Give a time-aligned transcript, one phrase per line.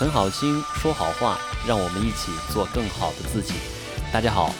[0.00, 1.38] 存好心，说好话，
[1.68, 3.52] 让我们一起做更好的自己。
[4.10, 4.50] 大家好，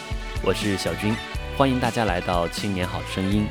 [0.45, 1.17] 我是小军，
[1.57, 3.47] 欢迎大家来到青年好声音。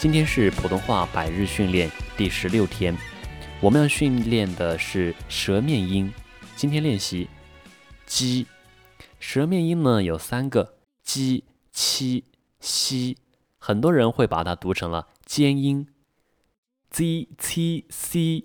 [0.00, 2.98] 今天是普通话百日训练第十六天，
[3.60, 6.12] 我们要训练的是舌面音。
[6.56, 7.28] 今天练习
[8.04, 8.48] “鸡”，
[9.20, 10.74] 舌面音呢有三个：
[11.04, 12.24] 鸡、七、
[12.58, 13.16] 西。
[13.58, 15.86] 很多人会把它读成了尖音
[16.90, 18.44] ，z c c。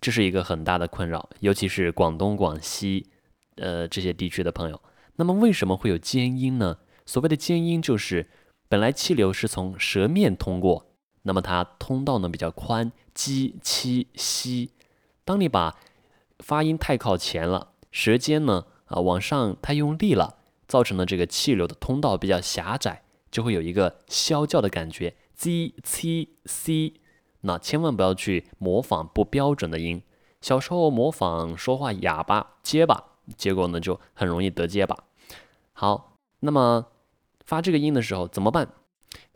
[0.00, 3.08] 这是一个很大的困扰，尤其是广东、广西，
[3.56, 4.80] 呃这些地区的朋友。
[5.16, 6.78] 那么为什么会有尖音呢？
[7.06, 8.28] 所谓的尖音就是
[8.68, 14.70] 本来气流是从舌面通过，那么它通道呢比较宽，鸡、七、西。
[15.24, 15.76] 当你把
[16.38, 20.36] 发音太靠前了，舌尖呢啊往上太用力了，
[20.68, 26.94] 造成了这个气流的通道比较狭窄，就会有一个啸叫的感觉，z、c、c。
[27.42, 30.02] 那千万不要去模仿不标准的音。
[30.40, 33.04] 小时候模仿说话哑巴结巴，
[33.36, 34.96] 结果呢就很容易得结巴。
[35.72, 36.86] 好，那么
[37.44, 38.68] 发这个音的时候怎么办？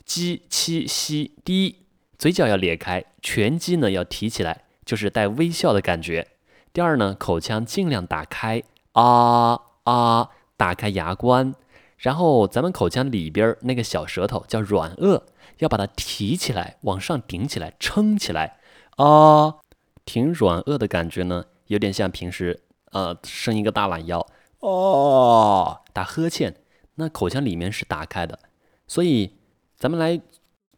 [0.03, 1.35] 鸡、七、西。
[1.43, 1.85] 第一，
[2.17, 6.27] 嘴角要咧开，全肌呢要提起来，就是带微笑的感觉。
[6.73, 11.53] 第二呢，口腔尽量打开，啊啊，打开牙关，
[11.97, 15.21] 然后咱们口腔里边那个小舌头叫软腭。
[15.59, 18.57] 要把它提起来，往上顶起来，撑起来
[18.97, 19.55] 啊！
[20.05, 24.25] 挺软腭的感觉呢，有点像平时呃伸一个大懒腰
[24.59, 26.55] 哦，打呵欠。
[26.95, 28.39] 那口腔里面是打开的，
[28.87, 29.33] 所以
[29.75, 30.21] 咱们来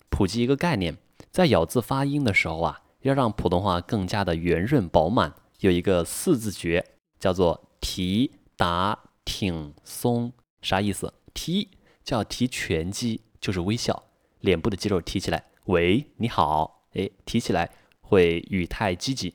[0.09, 0.97] 普及一个概念，
[1.29, 6.83] 在咬字发音的时候啊，要让普通话更加的圆润饱满，有一个四字诀，
[7.19, 10.33] 叫做提打挺松。
[10.61, 11.13] 啥意思？
[11.35, 11.69] 提
[12.03, 14.06] 叫提颧肌，就是微笑。
[14.39, 17.69] 脸部的肌肉提起来，喂，你好，哎，提起来
[18.01, 19.33] 会语态积极。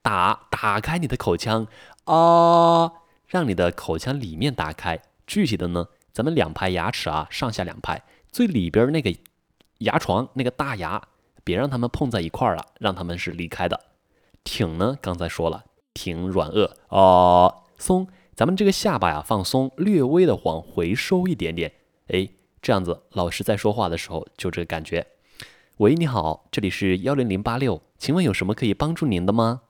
[0.00, 1.66] 打打开你的口腔
[2.04, 2.92] 啊，
[3.26, 5.00] 让你的口腔里面打开。
[5.26, 9.14] 具体的呢，咱们两排牙齿啊，上下两排，最里边那个
[9.78, 11.02] 牙床那个大牙，
[11.42, 13.80] 别让它们碰在一块儿了，让它们是离开的。
[14.44, 21.72] 挺呢，刚才说了，挺软腭啊，松，咱们这个下巴呀放松，略微的往回收一点点，
[22.08, 22.28] 哎。
[22.64, 25.06] 这样子，老师在说话的时候就这个感觉。
[25.76, 29.60] 喂，你好，这里是幺零零八六，请问有什么可以帮助您的吗？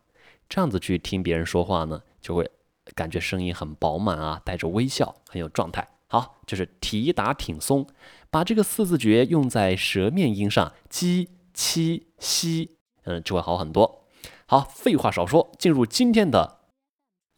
[0.49, 2.49] 这样子去听别人说话呢，就会
[2.94, 5.88] 感觉声音很饱满啊，带着微笑，很有状态。
[6.06, 7.84] 好，就是提打挺松，
[8.31, 14.05] 把这个四字诀用在舌面音上，鸡、七、西，嗯，就会好很多。
[14.47, 16.61] 好，废话少说，进入今天的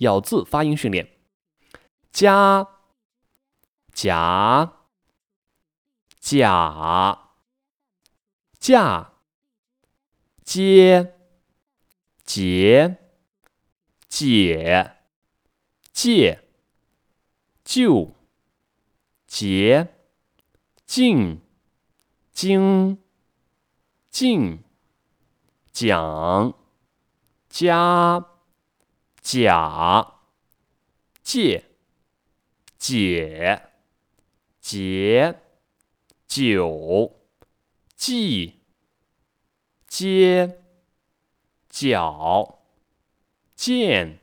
[0.00, 1.12] 咬字发音训练。
[2.12, 2.68] 加，
[3.94, 4.75] 甲。
[6.28, 7.30] 甲、
[8.58, 9.12] 架、
[10.44, 11.14] 接、
[12.24, 12.96] 结、
[14.08, 14.96] 解、
[15.92, 16.40] 借、
[17.62, 18.12] 就、
[19.28, 19.86] 结、
[20.84, 21.40] 进、
[22.32, 22.98] 经、
[24.10, 24.64] 进、
[25.70, 26.58] 讲、
[27.48, 28.26] 加、
[29.22, 30.14] 假、
[31.22, 31.64] 借、
[32.80, 33.70] 解、
[34.60, 35.45] 结。
[36.28, 37.20] 九、
[37.94, 38.60] 记、
[39.86, 40.60] 接、
[41.68, 42.62] 角、
[43.54, 44.18] 见、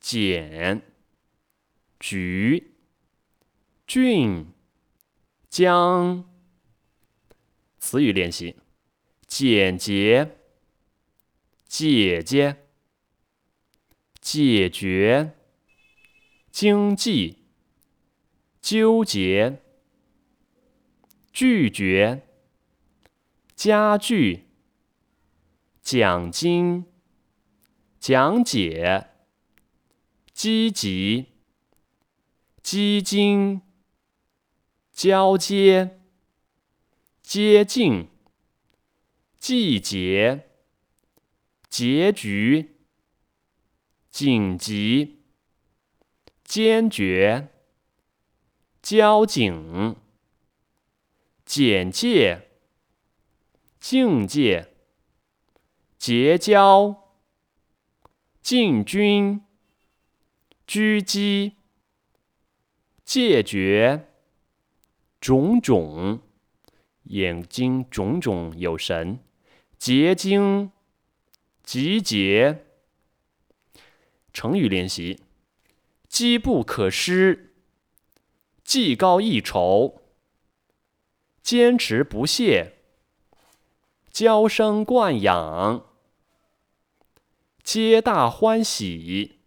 [0.00, 0.82] 简、
[1.98, 2.74] 局、
[3.86, 4.52] 俊、
[5.48, 6.28] 将。
[7.78, 8.56] 词语练习：
[9.26, 10.38] 简洁、
[11.66, 12.66] 姐姐、
[14.20, 15.34] 解决、
[16.50, 17.44] 经济、
[18.60, 19.63] 纠结。
[21.34, 22.22] 拒绝，
[23.56, 24.44] 家具，
[25.82, 26.84] 奖金，
[27.98, 29.08] 讲解，
[30.32, 31.32] 积极，
[32.62, 33.62] 基金，
[34.92, 35.98] 交接，
[37.20, 38.06] 接近，
[39.36, 40.48] 季节，
[41.68, 42.76] 结局，
[44.08, 45.18] 紧急，
[46.44, 47.48] 坚决，
[48.80, 49.96] 交警。
[51.44, 52.48] 简介、
[53.78, 54.72] 境界、
[55.98, 57.12] 结交、
[58.40, 59.42] 进军、
[60.66, 61.56] 狙击、
[63.04, 64.08] 戒绝、
[65.20, 66.22] 种种、
[67.04, 69.18] 眼睛种种有神、
[69.78, 70.72] 结晶、
[71.62, 72.64] 集结。
[74.32, 75.20] 成语练习：
[76.08, 77.54] 机不可失，
[78.64, 80.03] 技高一筹。
[81.44, 82.78] 坚持不懈，
[84.10, 85.84] 娇生惯养，
[87.62, 89.40] 皆大欢喜，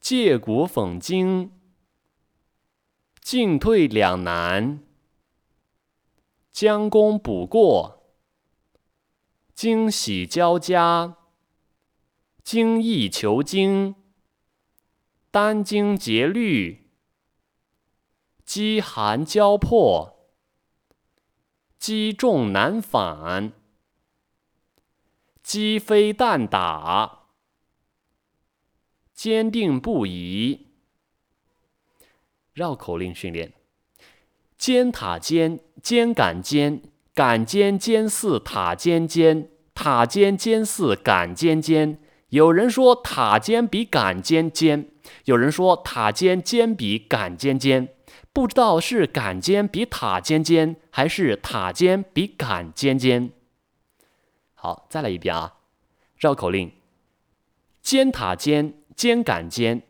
[0.00, 1.52] 借古讽今，
[3.20, 4.82] 进退两难，
[6.52, 8.16] 将功补过，
[9.52, 11.18] 惊喜交加，
[12.42, 13.94] 精益求精，
[15.30, 16.87] 殚精竭虑，
[18.48, 20.16] 饥寒交迫，
[21.78, 23.52] 积重难返，
[25.42, 27.26] 鸡飞蛋打。
[29.12, 30.68] 坚定不移。
[32.54, 33.52] 绕口令训练：
[34.56, 36.80] 尖塔尖，尖杆尖，
[37.12, 42.00] 杆尖尖似塔尖尖，塔尖尖似杆尖尖。
[42.30, 44.90] 有人说塔尖比杆尖尖，
[45.26, 47.94] 有人说塔尖尖比杆尖尖，
[48.38, 53.32] 不知道是杆尖比塔尖尖，还是塔尖比杆尖尖。
[54.54, 55.54] 好，再来一遍啊！
[56.16, 56.70] 绕口令：
[57.82, 58.74] 尖塔尖。
[58.94, 59.82] 尖杆尖，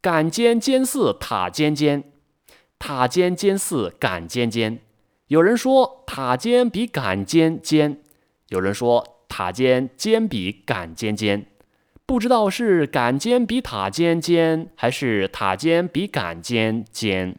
[0.00, 2.02] 杆尖尖似塔尖尖，
[2.80, 4.80] 塔尖尖似杆尖尖。
[5.28, 8.02] 有人说塔尖比杆尖尖，
[8.48, 11.46] 有人说塔尖尖比杆尖尖，
[12.04, 17.38] 不知道是杆尖比塔尖尖，还是塔尖比杆尖尖。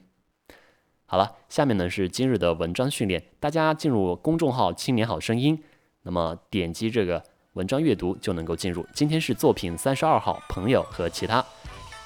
[1.13, 5.61] 好了，下面呢是今日的文章训练，大家进入公众号“青年好声音”，
[6.01, 7.21] 那么点击这个。
[7.53, 8.83] 文章阅读就能够进入。
[8.95, 11.45] 今天是作品三十二号，朋友和其他。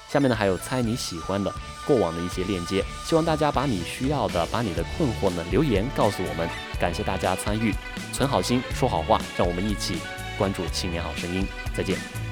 [0.08, 1.50] 下面呢还有猜你喜欢的
[1.86, 6.46] 过往的一些链接，希望大家把你需要的、把你的困惑呢留言告诉我们。
[6.78, 7.72] 感谢大家参与，
[8.12, 9.96] 存好心，说好话，让我们一起
[10.36, 11.46] 关注青年好声音。
[11.74, 12.27] 再见。